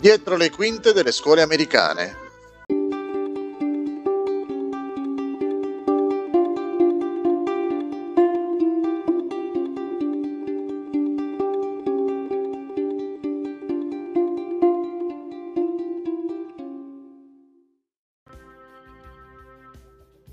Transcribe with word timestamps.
Dietro 0.00 0.38
le 0.38 0.48
quinte 0.48 0.94
delle 0.94 1.12
scuole 1.12 1.42
americane. 1.42 2.16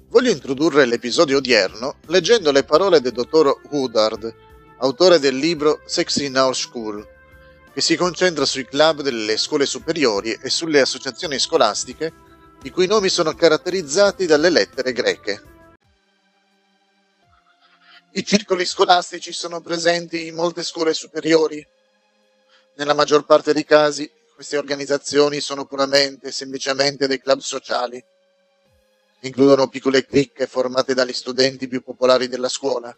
Voglio 0.08 0.32
introdurre 0.32 0.86
l'episodio 0.86 1.40
odierno 1.40 1.96
leggendo 2.06 2.54
le 2.54 2.64
parole 2.64 3.02
del 3.02 3.12
dottor 3.12 3.60
Woodard, 3.70 4.34
autore 4.78 5.20
del 5.20 5.36
libro 5.36 5.82
Sex 5.86 6.20
in 6.22 6.38
Our 6.38 6.56
School, 6.56 7.16
che 7.78 7.84
si 7.84 7.96
concentra 7.96 8.44
sui 8.44 8.66
club 8.66 9.02
delle 9.02 9.38
scuole 9.38 9.68
superiori 9.68 10.32
e 10.32 10.50
sulle 10.50 10.82
associazioni 10.82 11.38
scolastiche 11.38 12.12
i 12.64 12.72
cui 12.72 12.88
nomi 12.88 13.08
sono 13.08 13.36
caratterizzati 13.36 14.26
dalle 14.26 14.50
lettere 14.50 14.94
greche. 14.94 15.44
I 18.14 18.26
circoli 18.26 18.66
scolastici 18.66 19.32
sono 19.32 19.62
presenti 19.62 20.26
in 20.26 20.34
molte 20.34 20.64
scuole 20.64 20.96
superiori. 20.96 21.64
Nella 22.78 22.96
maggior 22.96 23.26
parte 23.26 23.54
dei 23.54 23.64
casi 23.64 24.12
queste 24.34 24.58
organizzazioni 24.58 25.40
sono 25.40 25.66
puramente 25.66 26.30
e 26.30 26.32
semplicemente 26.32 27.06
dei 27.06 27.22
club 27.22 27.42
sociali 27.42 28.04
includono 29.20 29.68
piccole 29.68 30.04
cricche 30.04 30.48
formate 30.48 30.96
dagli 30.96 31.14
studenti 31.14 31.68
più 31.68 31.84
popolari 31.84 32.28
della 32.28 32.50
scuola 32.50 32.92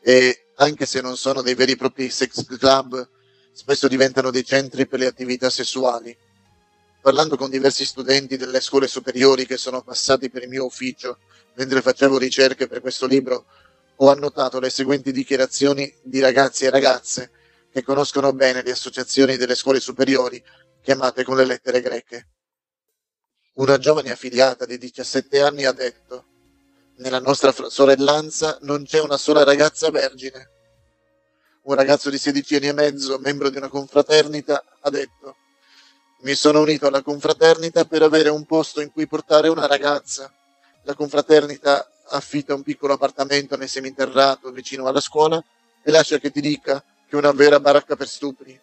e, 0.00 0.50
anche 0.54 0.86
se 0.86 1.00
non 1.00 1.16
sono 1.16 1.42
dei 1.42 1.56
veri 1.56 1.72
e 1.72 1.76
propri 1.76 2.08
sex 2.10 2.46
club, 2.46 3.08
spesso 3.54 3.86
diventano 3.86 4.30
dei 4.30 4.44
centri 4.44 4.86
per 4.86 4.98
le 4.98 5.06
attività 5.06 5.48
sessuali. 5.48 6.14
Parlando 7.00 7.36
con 7.36 7.50
diversi 7.50 7.84
studenti 7.84 8.36
delle 8.36 8.60
scuole 8.60 8.88
superiori 8.88 9.46
che 9.46 9.56
sono 9.56 9.82
passati 9.82 10.28
per 10.28 10.42
il 10.42 10.48
mio 10.48 10.64
ufficio 10.64 11.18
mentre 11.54 11.80
facevo 11.80 12.18
ricerche 12.18 12.66
per 12.66 12.80
questo 12.80 13.06
libro, 13.06 13.46
ho 13.96 14.10
annotato 14.10 14.58
le 14.58 14.70
seguenti 14.70 15.12
dichiarazioni 15.12 15.92
di 16.02 16.18
ragazzi 16.18 16.64
e 16.64 16.70
ragazze 16.70 17.30
che 17.70 17.84
conoscono 17.84 18.32
bene 18.32 18.62
le 18.62 18.72
associazioni 18.72 19.36
delle 19.36 19.54
scuole 19.54 19.78
superiori 19.78 20.42
chiamate 20.82 21.22
con 21.22 21.36
le 21.36 21.44
lettere 21.44 21.80
greche. 21.80 22.28
Una 23.54 23.78
giovane 23.78 24.10
affiliata 24.10 24.66
di 24.66 24.78
17 24.78 25.40
anni 25.40 25.64
ha 25.64 25.72
detto 25.72 26.26
nella 26.96 27.20
nostra 27.20 27.52
sorellanza 27.52 28.58
non 28.62 28.84
c'è 28.84 29.00
una 29.00 29.16
sola 29.16 29.44
ragazza 29.44 29.90
vergine. 29.90 30.53
Un 31.66 31.74
ragazzo 31.74 32.10
di 32.10 32.18
16 32.18 32.56
anni 32.56 32.68
e 32.68 32.72
mezzo, 32.74 33.18
membro 33.18 33.48
di 33.48 33.56
una 33.56 33.68
confraternita, 33.68 34.62
ha 34.80 34.90
detto 34.90 35.36
mi 36.24 36.34
sono 36.34 36.60
unito 36.60 36.86
alla 36.86 37.02
confraternita 37.02 37.86
per 37.86 38.02
avere 38.02 38.28
un 38.28 38.44
posto 38.44 38.82
in 38.82 38.92
cui 38.92 39.06
portare 39.06 39.48
una 39.48 39.66
ragazza. 39.66 40.30
La 40.82 40.94
confraternita 40.94 41.90
affitta 42.08 42.54
un 42.54 42.62
piccolo 42.62 42.94
appartamento 42.94 43.56
nel 43.56 43.68
seminterrato 43.68 44.50
vicino 44.50 44.86
alla 44.86 45.00
scuola 45.00 45.42
e 45.82 45.90
lascia 45.90 46.18
che 46.18 46.30
ti 46.30 46.42
dica 46.42 46.82
che 47.06 47.14
è 47.14 47.16
una 47.16 47.32
vera 47.32 47.60
baracca 47.60 47.96
per 47.96 48.08
stupri. 48.08 48.60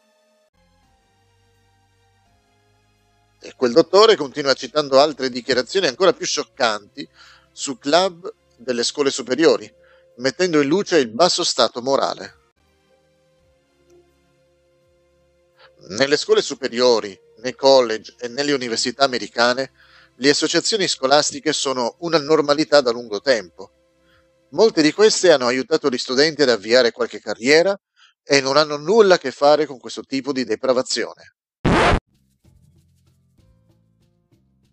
E 3.40 3.54
quel 3.56 3.74
dottore 3.74 4.16
continua 4.16 4.54
citando 4.54 5.00
altre 5.00 5.30
dichiarazioni 5.30 5.88
ancora 5.88 6.14
più 6.14 6.26
scioccanti 6.28 7.08
su 7.52 7.80
club 7.80 8.32
delle 8.58 8.84
scuole 8.84 9.10
superiori, 9.10 9.72
mettendo 10.18 10.62
in 10.62 10.68
luce 10.68 10.98
il 10.98 11.10
basso 11.10 11.44
stato 11.44 11.82
morale. 11.82 12.41
Nelle 15.90 16.16
scuole 16.16 16.44
superiori, 16.44 17.20
nei 17.38 17.56
college 17.56 18.14
e 18.20 18.28
nelle 18.28 18.54
università 18.54 19.04
americane, 19.04 19.72
le 20.18 20.30
associazioni 20.30 20.88
scolastiche 20.88 21.54
sono 21.54 21.96
una 22.00 22.20
normalità 22.20 22.82
da 22.82 22.92
lungo 22.92 23.20
tempo. 23.20 23.72
Molte 24.52 24.84
di 24.84 24.92
queste 24.92 25.32
hanno 25.32 25.48
aiutato 25.48 25.90
gli 25.90 25.98
studenti 25.98 26.44
ad 26.44 26.50
avviare 26.50 26.92
qualche 26.92 27.20
carriera 27.20 27.78
e 28.24 28.42
non 28.42 28.58
hanno 28.58 28.78
nulla 28.78 29.16
a 29.16 29.18
che 29.18 29.32
fare 29.32 29.66
con 29.66 29.80
questo 29.80 30.04
tipo 30.04 30.32
di 30.32 30.44
depravazione. 30.44 31.36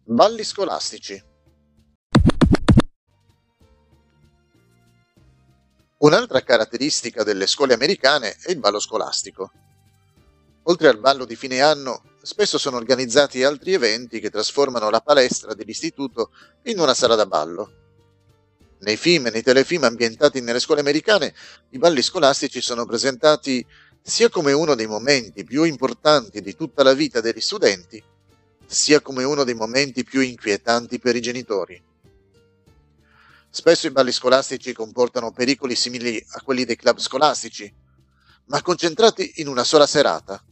Balli 0.04 0.44
scolastici. 0.44 1.22
Un'altra 5.98 6.42
caratteristica 6.42 7.24
delle 7.24 7.46
scuole 7.46 7.72
americane 7.72 8.36
è 8.42 8.50
il 8.50 8.58
ballo 8.58 8.78
scolastico. 8.78 9.50
Oltre 10.68 10.88
al 10.88 10.98
ballo 10.98 11.24
di 11.24 11.34
fine 11.34 11.62
anno, 11.62 12.02
spesso 12.20 12.58
sono 12.58 12.76
organizzati 12.76 13.42
altri 13.42 13.72
eventi 13.72 14.20
che 14.20 14.28
trasformano 14.28 14.90
la 14.90 15.00
palestra 15.00 15.54
dell'istituto 15.54 16.30
in 16.64 16.78
una 16.78 16.92
sala 16.92 17.14
da 17.14 17.24
ballo. 17.24 17.72
Nei 18.80 18.98
film 18.98 19.26
e 19.26 19.30
nei 19.30 19.42
telefilm 19.42 19.84
ambientati 19.84 20.42
nelle 20.42 20.60
scuole 20.60 20.82
americane, 20.82 21.34
i 21.70 21.78
balli 21.78 22.02
scolastici 22.02 22.60
sono 22.60 22.84
presentati 22.84 23.64
sia 24.02 24.28
come 24.28 24.52
uno 24.52 24.74
dei 24.74 24.86
momenti 24.86 25.42
più 25.42 25.62
importanti 25.62 26.42
di 26.42 26.54
tutta 26.54 26.82
la 26.82 26.92
vita 26.92 27.22
degli 27.22 27.40
studenti, 27.40 28.02
sia 28.66 29.00
come 29.00 29.24
uno 29.24 29.44
dei 29.44 29.54
momenti 29.54 30.04
più 30.04 30.20
inquietanti 30.20 30.98
per 30.98 31.16
i 31.16 31.22
genitori. 31.22 31.82
Spesso 33.48 33.86
i 33.86 33.90
balli 33.90 34.12
scolastici 34.12 34.74
comportano 34.74 35.32
pericoli 35.32 35.74
simili 35.74 36.22
a 36.32 36.42
quelli 36.42 36.66
dei 36.66 36.76
club 36.76 36.98
scolastici, 36.98 37.74
ma 38.48 38.60
concentrati 38.60 39.32
in 39.36 39.48
una 39.48 39.64
sola 39.64 39.86
serata. 39.86 40.42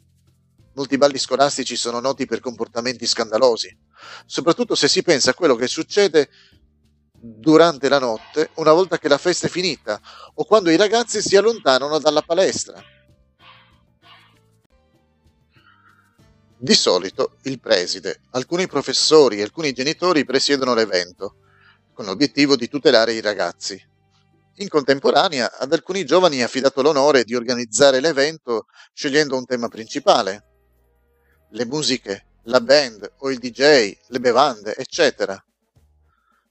Molti 0.76 0.98
balli 0.98 1.16
scolastici 1.16 1.74
sono 1.74 2.00
noti 2.00 2.26
per 2.26 2.40
comportamenti 2.40 3.06
scandalosi, 3.06 3.74
soprattutto 4.26 4.74
se 4.74 4.88
si 4.88 5.02
pensa 5.02 5.30
a 5.30 5.34
quello 5.34 5.54
che 5.54 5.68
succede 5.68 6.28
durante 7.18 7.88
la 7.88 7.98
notte, 7.98 8.50
una 8.56 8.72
volta 8.72 8.98
che 8.98 9.08
la 9.08 9.16
festa 9.16 9.46
è 9.46 9.50
finita, 9.50 9.98
o 10.34 10.44
quando 10.44 10.68
i 10.68 10.76
ragazzi 10.76 11.22
si 11.22 11.34
allontanano 11.34 11.98
dalla 11.98 12.20
palestra. 12.20 12.78
Di 16.58 16.74
solito 16.74 17.38
il 17.44 17.58
preside, 17.58 18.20
alcuni 18.32 18.66
professori 18.66 19.38
e 19.38 19.44
alcuni 19.44 19.72
genitori 19.72 20.26
presiedono 20.26 20.74
l'evento, 20.74 21.36
con 21.94 22.04
l'obiettivo 22.04 22.54
di 22.54 22.68
tutelare 22.68 23.14
i 23.14 23.22
ragazzi. 23.22 23.82
In 24.56 24.68
contemporanea, 24.68 25.56
ad 25.58 25.72
alcuni 25.72 26.04
giovani 26.04 26.36
è 26.36 26.42
affidato 26.42 26.82
l'onore 26.82 27.24
di 27.24 27.34
organizzare 27.34 28.00
l'evento 28.00 28.66
scegliendo 28.92 29.38
un 29.38 29.46
tema 29.46 29.68
principale. 29.68 30.50
Le 31.56 31.64
musiche, 31.64 32.26
la 32.44 32.60
band 32.60 33.14
o 33.18 33.30
il 33.30 33.38
DJ, 33.38 33.96
le 34.06 34.20
bevande, 34.20 34.76
eccetera. 34.76 35.42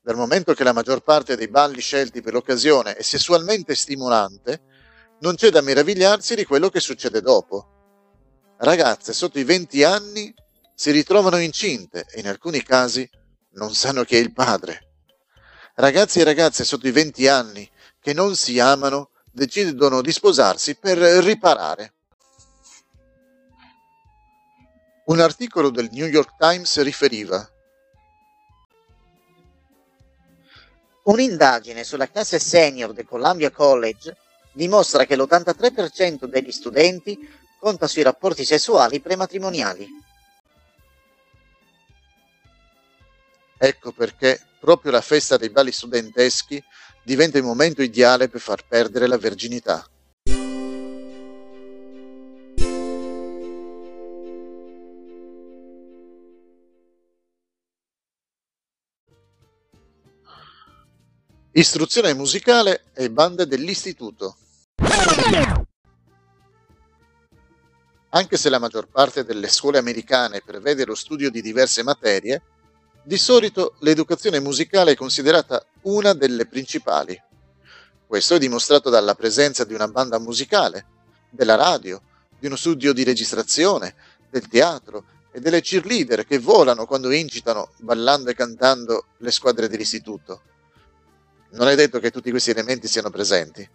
Dal 0.02 0.16
momento 0.16 0.54
che 0.54 0.64
la 0.64 0.74
maggior 0.74 1.02
parte 1.02 1.36
dei 1.36 1.48
balli 1.48 1.80
scelti 1.80 2.22
per 2.22 2.34
l'occasione 2.34 2.96
è 2.96 3.02
sessualmente 3.02 3.76
stimolante, 3.76 4.62
non 5.20 5.36
c'è 5.36 5.50
da 5.50 5.62
meravigliarsi 5.62 6.36
di 6.36 6.44
quello 6.44 6.70
che 6.70 6.80
succede 6.80 7.22
dopo 7.22 7.70
ragazze 8.58 9.12
sotto 9.12 9.40
i 9.40 9.44
20 9.44 9.84
anni 9.84 10.34
si 10.74 10.92
ritrovano 10.92 11.38
incinte 11.38 12.06
e 12.10 12.20
in 12.20 12.28
alcuni 12.28 12.64
casi 12.64 13.10
non 13.54 13.74
sanno 13.74 14.04
chi 14.04 14.16
è 14.16 14.20
il 14.20 14.34
padre. 14.34 14.92
Ragazzi 15.76 16.20
e 16.20 16.24
ragazze 16.24 16.64
sotto 16.64 16.88
i 16.88 16.92
20 16.92 17.28
anni 17.28 17.70
che 18.00 18.14
non 18.14 18.36
si 18.36 18.60
amano 18.60 19.12
decidono 19.32 20.02
di 20.02 20.12
sposarsi 20.12 20.76
per 20.76 20.98
riparare. 20.98 21.95
Un 25.06 25.20
articolo 25.20 25.70
del 25.70 25.90
New 25.92 26.08
York 26.08 26.36
Times 26.38 26.82
riferiva 26.82 27.48
Un'indagine 31.04 31.84
sulla 31.84 32.10
classe 32.10 32.40
senior 32.40 32.92
del 32.92 33.06
Columbia 33.06 33.52
College 33.52 34.18
dimostra 34.52 35.06
che 35.06 35.16
l'83% 35.16 36.26
degli 36.26 36.52
studenti 36.52 37.16
conta 37.59 37.88
sui 37.88 38.02
rapporti 38.02 38.44
sessuali 38.44 39.00
prematrimoniali. 39.00 39.88
Ecco 43.59 43.91
perché 43.91 44.41
proprio 44.59 44.91
la 44.91 45.02
festa 45.02 45.38
dei 45.38 45.52
balli 45.52 45.72
studenteschi 45.72 46.64
diventa 47.03 47.38
il 47.38 47.44
momento 47.44 47.84
ideale 47.84 48.28
per 48.28 48.41
far 48.41 48.66
perdere 48.68 49.06
la 49.06 49.20
verginità. 49.20 49.88
Istruzione 61.57 62.13
musicale 62.13 62.84
e 62.93 63.09
bande 63.09 63.47
dell'istituto. 63.47 64.35
Anche 68.09 68.35
se 68.35 68.49
la 68.49 68.59
maggior 68.59 68.90
parte 68.90 69.23
delle 69.23 69.47
scuole 69.47 69.78
americane 69.78 70.41
prevede 70.46 70.84
lo 70.84 70.96
studio 70.96 71.31
di 71.31 71.41
diverse 71.41 71.81
materie, 71.81 72.41
di 73.02 73.16
solito 73.16 73.75
l'educazione 73.79 74.41
musicale 74.41 74.91
è 74.91 74.96
considerata 74.96 75.66
una 75.84 76.13
delle 76.13 76.46
principali. 76.46 77.17
Questo 78.05 78.35
è 78.35 78.37
dimostrato 78.37 78.90
dalla 78.90 79.16
presenza 79.16 79.63
di 79.63 79.73
una 79.73 79.87
banda 79.87 80.19
musicale, 80.19 80.85
della 81.29 81.55
radio, 81.55 82.02
di 82.37 82.47
uno 82.47 82.57
studio 82.57 82.91
di 82.91 83.05
registrazione, 83.05 83.96
del 84.29 84.49
teatro 84.49 85.05
e 85.31 85.40
delle 85.40 85.61
cheerleader 85.61 86.25
che 86.25 86.37
volano 86.37 86.85
quando 86.85 87.09
incitano, 87.11 87.72
ballando 87.78 88.29
e 88.29 88.34
cantando, 88.34 89.05
le 89.19 89.31
squadre 89.31 89.69
dell'istituto. 89.69 90.41
Non 91.55 91.69
è 91.69 91.75
detto 91.75 91.99
che 91.99 92.11
tutti 92.11 92.31
questi 92.31 92.49
elementi 92.49 92.87
siano 92.87 93.09
presenti. 93.09 93.67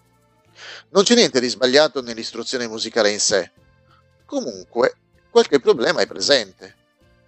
Non 0.91 1.03
c'è 1.03 1.15
niente 1.15 1.41
di 1.41 1.49
sbagliato 1.49 2.03
nell'istruzione 2.03 2.69
musicale 2.69 3.11
in 3.11 3.21
sé. 3.21 3.51
Comunque, 4.27 4.97
qualche 5.31 5.61
problema 5.61 6.03
è 6.03 6.07
presente. 6.07 6.77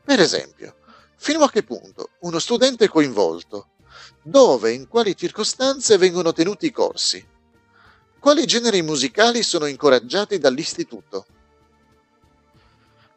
Per 0.04 0.20
esempio, 0.20 0.76
fino 1.16 1.43
a 1.43 1.50
che 1.50 1.62
punto 1.62 2.10
uno 2.20 2.38
studente 2.38 2.84
è 2.84 2.88
coinvolto? 2.88 3.69
Dove 4.22 4.70
e 4.70 4.75
in 4.75 4.88
quali 4.88 5.16
circostanze 5.16 5.96
vengono 5.96 6.32
tenuti 6.32 6.66
i 6.66 6.70
corsi? 6.70 7.26
Quali 8.19 8.44
generi 8.44 8.82
musicali 8.82 9.43
sono 9.43 9.64
incoraggiati 9.64 10.38
dall'istituto? 10.38 11.26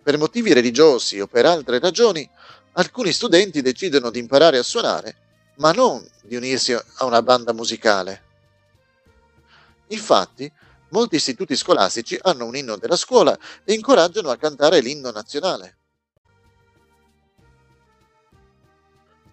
Per 0.02 0.18
motivi 0.18 0.54
religiosi 0.54 1.20
o 1.20 1.28
per 1.28 1.46
altre 1.46 1.80
ragioni, 1.80 2.28
alcuni 2.74 3.12
studenti 3.12 3.62
decidono 3.62 4.10
di 4.10 4.20
imparare 4.20 4.58
a 4.58 4.64
suonare, 4.64 5.16
ma 5.58 5.72
non 5.72 6.08
di 6.26 6.36
unirsi 6.36 6.74
a 6.74 7.06
una 7.06 7.22
banda 7.22 7.54
musicale. 7.54 8.24
Infatti, 9.88 10.52
molti 10.90 11.16
istituti 11.16 11.56
scolastici 11.56 12.18
hanno 12.22 12.46
un 12.46 12.56
inno 12.56 12.78
della 12.78 12.96
scuola 12.96 13.38
e 13.64 13.74
incoraggiano 13.74 14.30
a 14.30 14.38
cantare 14.38 14.80
l'inno 14.80 15.12
nazionale. 15.12 15.78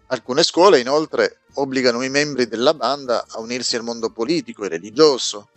Alcune 0.07 0.43
scuole, 0.43 0.79
inoltre, 0.79 1.41
obbligano 1.55 2.03
i 2.03 2.11
membri 2.11 2.47
della 2.47 2.75
banda 2.75 3.25
a 3.27 3.41
unirsi 3.41 3.77
al 3.77 3.83
mondo 3.83 4.11
politico 4.11 4.65
e 4.65 4.69
religioso. 4.69 5.49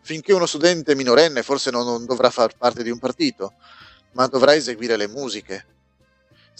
Finché 0.00 0.32
uno 0.32 0.46
studente 0.46 0.94
minorenne 0.94 1.42
forse 1.42 1.70
non 1.70 2.06
dovrà 2.06 2.30
far 2.30 2.56
parte 2.56 2.82
di 2.82 2.88
un 2.90 2.98
partito, 2.98 3.52
ma 4.12 4.26
dovrà 4.26 4.54
eseguire 4.54 4.96
le 4.96 5.06
musiche. 5.06 5.79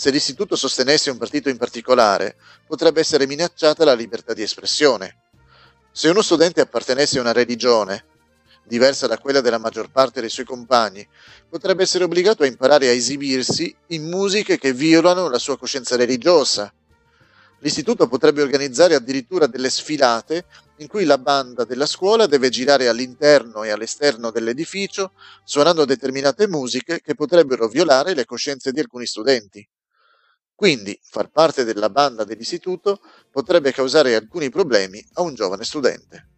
Se 0.01 0.11
l'istituto 0.11 0.57
sostenesse 0.57 1.11
un 1.11 1.19
partito 1.19 1.51
in 1.51 1.59
particolare, 1.59 2.37
potrebbe 2.67 3.01
essere 3.01 3.27
minacciata 3.27 3.85
la 3.85 3.93
libertà 3.93 4.33
di 4.33 4.41
espressione. 4.41 5.25
Se 5.93 6.09
uno 6.09 6.23
studente 6.23 6.63
appartenesse 6.63 7.19
a 7.19 7.21
una 7.21 7.33
religione, 7.33 8.07
diversa 8.65 9.07
da 9.07 9.19
quella 9.19 9.43
della 9.43 9.59
maggior 9.59 9.91
parte 9.91 10.23
dei 10.23 10.31
suoi 10.31 10.47
compagni, 10.47 11.07
potrebbe 11.47 11.83
essere 11.83 12.05
obbligato 12.05 12.45
a 12.45 12.47
imparare 12.47 12.89
a 12.89 12.93
esibirsi 12.93 13.77
in 13.89 14.09
musiche 14.09 14.57
che 14.57 14.73
violano 14.73 15.29
la 15.29 15.39
sua 15.39 15.59
coscienza 15.59 15.97
religiosa 15.97 16.73
L'istituto 17.63 18.09
potrebbe 18.09 18.41
organizzare 18.41 18.95
addirittura 18.95 19.47
delle 19.47 19.69
sfilate 19.69 20.47
in 20.77 20.89
cui 20.89 21.05
la 21.05 21.19
banda 21.19 21.65
della 21.65 21.85
scuola 21.85 22.27
deve 22.27 22.49
girare 22.49 22.89
all'interno 22.89 23.65
e 23.65 23.71
all'esterno 23.71 24.31
dell'edificio 24.31 25.13
suonando 25.45 25.85
determinate 25.85 26.49
musiche 26.49 27.03
che 27.03 27.15
potrebbero 27.15 27.69
violare 27.69 28.15
le 28.15 28.25
coscienze 28.25 28.73
di 28.73 28.81
alcuni 28.81 29.05
studenti. 29.05 29.67
Quindi 30.61 31.01
far 31.03 31.31
parte 31.31 31.65
della 31.65 31.89
banda 31.89 32.25
dell'istituto 32.25 33.01
potrebbe 33.31 33.73
causare 33.73 34.15
alcuni 34.15 34.51
problemi 34.51 35.03
a 35.15 35.23
un 35.23 35.33
giovane 35.33 35.65
studente. 35.65 36.29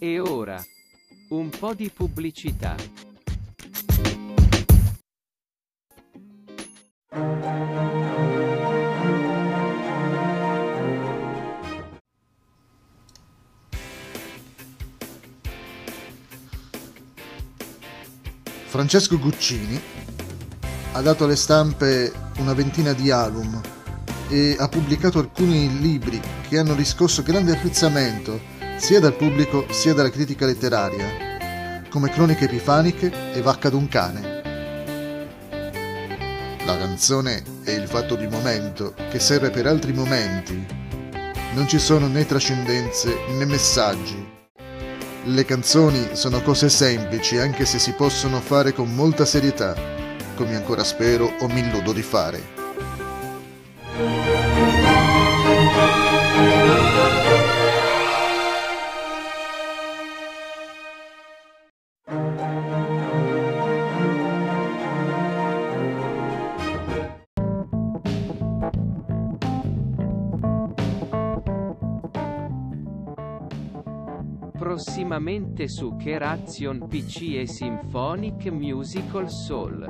E 0.00 0.18
ora, 0.18 0.60
un 1.28 1.50
po' 1.50 1.72
di 1.72 1.88
pubblicità. 1.88 2.74
Francesco 18.84 19.18
Guccini 19.18 19.80
ha 20.92 21.00
dato 21.00 21.24
alle 21.24 21.36
stampe 21.36 22.12
una 22.36 22.52
ventina 22.52 22.92
di 22.92 23.10
album 23.10 23.58
e 24.28 24.56
ha 24.58 24.68
pubblicato 24.68 25.18
alcuni 25.18 25.80
libri 25.80 26.20
che 26.46 26.58
hanno 26.58 26.74
riscosso 26.74 27.22
grande 27.22 27.52
apprezzamento 27.52 28.38
sia 28.76 29.00
dal 29.00 29.16
pubblico 29.16 29.64
sia 29.70 29.94
dalla 29.94 30.10
critica 30.10 30.44
letteraria, 30.44 31.86
come 31.88 32.10
Croniche 32.10 32.44
Epifaniche 32.44 33.32
e 33.32 33.40
Vacca 33.40 33.70
d'un 33.70 33.88
cane. 33.88 34.42
La 36.66 36.76
canzone 36.76 37.42
è 37.62 37.70
il 37.70 37.88
fatto 37.88 38.16
di 38.16 38.26
momento 38.26 38.92
che 39.08 39.18
serve 39.18 39.48
per 39.48 39.66
altri 39.66 39.94
momenti. 39.94 40.62
Non 41.54 41.66
ci 41.66 41.78
sono 41.78 42.06
né 42.06 42.26
trascendenze 42.26 43.16
né 43.30 43.46
messaggi. 43.46 44.43
Le 45.26 45.46
canzoni 45.46 46.10
sono 46.12 46.42
cose 46.42 46.68
semplici 46.68 47.38
anche 47.38 47.64
se 47.64 47.78
si 47.78 47.92
possono 47.92 48.40
fare 48.40 48.74
con 48.74 48.94
molta 48.94 49.24
serietà, 49.24 49.74
come 50.36 50.54
ancora 50.54 50.84
spero 50.84 51.32
o 51.40 51.48
mi 51.48 51.60
illudo 51.60 51.94
di 51.94 52.02
fare. 52.02 52.53
Prossimamente 75.14 75.68
su 75.68 75.96
Keration 75.96 76.88
PC 76.88 77.34
e 77.36 77.46
Symphonic 77.46 78.46
Musical 78.46 79.30
Soul. 79.30 79.82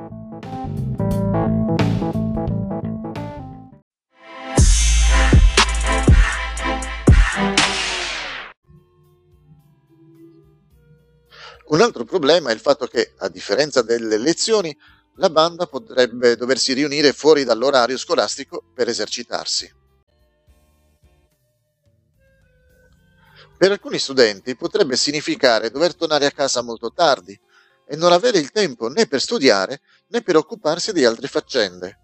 Un 11.66 11.80
altro 11.80 12.04
problema 12.04 12.50
è 12.50 12.52
il 12.52 12.60
fatto 12.60 12.86
che, 12.86 13.14
a 13.18 13.28
differenza 13.28 13.80
delle 13.80 14.18
lezioni, 14.18 14.76
la 15.16 15.30
banda 15.30 15.66
potrebbe 15.66 16.36
doversi 16.36 16.74
riunire 16.74 17.14
fuori 17.14 17.44
dall'orario 17.44 17.96
scolastico 17.96 18.62
per 18.74 18.88
esercitarsi. 18.88 19.83
Per 23.64 23.72
alcuni 23.72 23.98
studenti 23.98 24.56
potrebbe 24.56 24.94
significare 24.94 25.70
dover 25.70 25.94
tornare 25.94 26.26
a 26.26 26.30
casa 26.30 26.60
molto 26.60 26.92
tardi 26.92 27.40
e 27.86 27.96
non 27.96 28.12
avere 28.12 28.36
il 28.36 28.50
tempo 28.50 28.88
né 28.88 29.06
per 29.06 29.22
studiare 29.22 29.80
né 30.08 30.20
per 30.20 30.36
occuparsi 30.36 30.92
di 30.92 31.02
altre 31.02 31.28
faccende. 31.28 31.98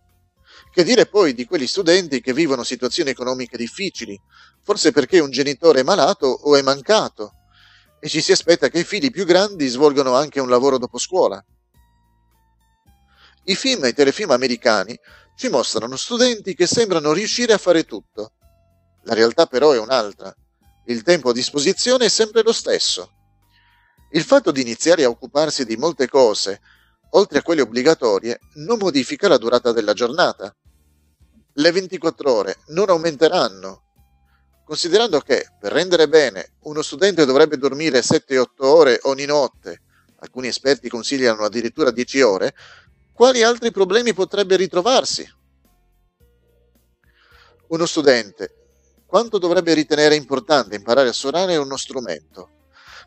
Che 0.73 0.83
dire 0.83 1.05
poi 1.05 1.35
di 1.35 1.45
quegli 1.45 1.67
studenti 1.67 2.23
che 2.23 2.33
vivono 2.33 2.63
situazioni 2.63 3.11
economiche 3.11 3.59
difficili, 3.59 4.19
forse 4.63 4.91
perché 4.91 5.19
un 5.19 5.31
genitore 5.31 5.81
è 5.81 5.83
malato 5.83 6.29
o 6.29 6.57
è 6.57 6.63
mancato, 6.63 7.35
e 8.01 8.09
ci 8.09 8.23
si 8.23 8.33
aspetta 8.33 8.71
che 8.71 8.79
i 8.79 8.85
figli 8.85 9.11
più 9.11 9.27
grandi 9.27 9.67
svolgano 9.69 10.15
anche 10.15 10.41
un 10.41 10.49
lavoro 10.49 10.79
dopo 10.79 10.97
scuola. 10.97 11.45
I 13.45 13.55
film 13.55 13.85
e 13.85 13.89
i 13.89 13.93
telefilm 13.93 14.31
americani 14.31 14.99
ci 15.37 15.51
mostrano 15.51 15.97
studenti 15.97 16.55
che 16.55 16.67
sembrano 16.67 17.13
riuscire 17.13 17.53
a 17.53 17.59
fare 17.59 17.85
tutto. 17.85 18.33
La 19.03 19.13
realtà 19.13 19.45
però 19.45 19.73
è 19.73 19.79
un'altra 19.79 20.35
il 20.87 21.03
tempo 21.03 21.31
a 21.31 21.33
disposizione 21.33 22.07
è 22.07 22.09
sempre 22.09 22.43
lo 22.43 22.53
stesso. 22.53 23.13
Il 24.11 24.25
fatto 24.25 24.51
di 24.51 24.61
iniziare 24.61 25.05
a 25.05 25.09
occuparsi 25.09 25.65
di 25.65 25.77
molte 25.77 26.09
cose, 26.09 26.61
oltre 27.11 27.39
a 27.39 27.43
quelle 27.43 27.61
obbligatorie, 27.61 28.41
non 28.55 28.79
modifica 28.79 29.29
la 29.29 29.39
durata 29.39 29.73
della 29.73 29.93
giornata. 29.93 30.55
Le 31.53 31.73
24 31.73 32.33
ore 32.33 32.57
non 32.69 32.89
aumenteranno. 32.89 33.85
Considerando 34.65 35.21
che, 35.21 35.49
per 35.59 35.73
rendere 35.73 36.09
bene, 36.09 36.55
uno 36.63 36.83
studente 36.83 37.25
dovrebbe 37.25 37.57
dormire 37.57 38.01
7-8 38.01 38.47
ore 38.59 38.99
ogni 39.03 39.27
notte, 39.27 39.83
alcuni 40.21 40.49
esperti 40.49 40.89
consigliano 40.89 41.45
addirittura 41.45 41.91
10 41.91 42.21
ore, 42.23 42.55
quali 43.13 43.43
altri 43.43 43.71
problemi 43.71 44.15
potrebbe 44.15 44.57
ritrovarsi? 44.57 45.29
Uno 47.69 47.87
studente 47.87 48.60
quanto 49.11 49.39
dovrebbe 49.39 49.75
ritenere 49.75 50.15
importante 50.15 50.77
imparare 50.77 51.09
a 51.09 51.13
suonare 51.13 51.57
uno 51.57 51.77
strumento? 51.77 52.51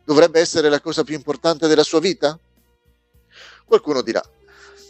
Dovrebbe 0.03 0.41
essere 0.41 0.67
la 0.67 0.81
cosa 0.81 1.05
più 1.05 1.15
importante 1.15 1.65
della 1.69 1.81
sua 1.81 2.01
vita? 2.01 2.37
Qualcuno 3.63 4.01
dirà, 4.01 4.21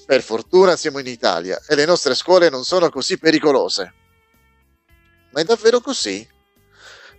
per 0.07 0.23
fortuna 0.23 0.75
siamo 0.75 0.97
in 0.97 1.05
Italia 1.05 1.61
e 1.67 1.75
le 1.75 1.85
nostre 1.85 2.15
scuole 2.15 2.49
non 2.49 2.63
sono 2.63 2.89
così 2.89 3.19
pericolose. 3.19 3.93
Ma 5.29 5.41
è 5.41 5.43
davvero 5.43 5.81
così? 5.81 6.27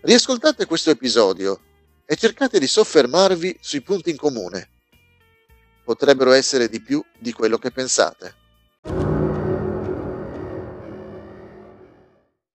Riascoltate 0.01 0.67
questo 0.67 0.91
episodio 0.91 1.61
e 2.05 2.17
cercate 2.17 2.59
di 2.59 2.67
soffermarvi 2.67 3.59
sui 3.61 3.81
punti 3.81 4.11
in 4.11 4.17
comune. 4.17 4.71
Potrebbero 5.85 6.33
essere 6.33 6.69
di 6.69 6.83
più 6.83 7.01
di 7.17 7.33
quello 7.33 7.59
che 7.59 7.71
pensate. 7.71 8.43